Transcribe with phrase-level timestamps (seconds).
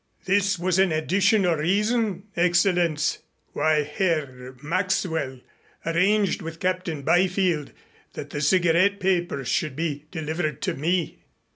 [0.25, 3.19] This was an additional reason, Excellenz,
[3.53, 5.41] why Herr Maxwell
[5.85, 7.71] arranged with Captain Byfield
[8.13, 11.19] that the cigarette papers should be delivered to me."